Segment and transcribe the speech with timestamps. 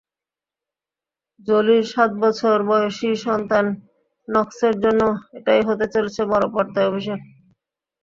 [1.47, 3.65] জোলির সাত বছর বয়সী সন্তান
[4.27, 5.01] নক্সের জন্য
[5.37, 7.19] এটাই হতে চলেছে বড়পর্দায় অভিষেক।